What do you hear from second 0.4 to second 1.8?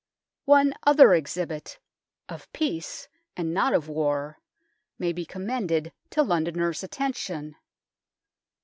One other exhibit,